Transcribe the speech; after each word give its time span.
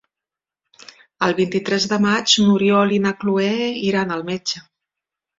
El 1.25 1.35
vint-i-tres 1.39 1.85
de 1.91 1.99
maig 2.05 2.33
n'Oriol 2.45 2.93
i 2.95 2.99
na 3.03 3.11
Cloè 3.25 3.51
iran 3.91 4.15
al 4.17 4.25
metge. 4.31 4.63